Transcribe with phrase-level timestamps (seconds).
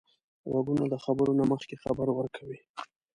[0.49, 2.59] غوږونه د خبرو نه مخکې خبر ورکوي